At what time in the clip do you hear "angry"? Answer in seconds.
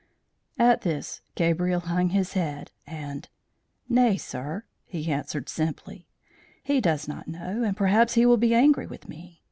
8.55-8.87